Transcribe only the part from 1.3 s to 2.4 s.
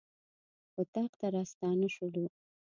راستانه شولو.